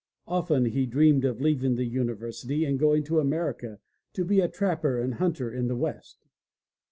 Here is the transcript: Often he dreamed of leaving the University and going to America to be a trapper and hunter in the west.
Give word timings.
Often 0.25 0.65
he 0.65 0.87
dreamed 0.87 1.25
of 1.25 1.39
leaving 1.41 1.75
the 1.75 1.85
University 1.85 2.65
and 2.65 2.79
going 2.79 3.03
to 3.03 3.19
America 3.19 3.77
to 4.13 4.25
be 4.25 4.39
a 4.39 4.47
trapper 4.47 4.99
and 4.99 5.13
hunter 5.13 5.53
in 5.53 5.67
the 5.67 5.75
west. 5.75 6.25